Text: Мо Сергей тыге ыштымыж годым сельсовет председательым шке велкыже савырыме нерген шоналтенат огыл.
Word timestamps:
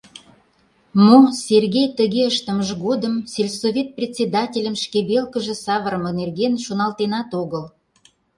Мо 1.03 1.17
Сергей 1.45 1.87
тыге 1.97 2.23
ыштымыж 2.31 2.69
годым 2.85 3.13
сельсовет 3.31 3.89
председательым 3.97 4.75
шке 4.83 4.99
велкыже 5.09 5.55
савырыме 5.63 6.11
нерген 6.19 6.53
шоналтенат 6.65 7.29
огыл. 7.41 7.63